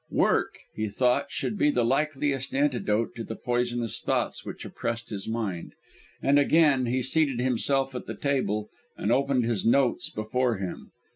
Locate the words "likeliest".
1.85-2.55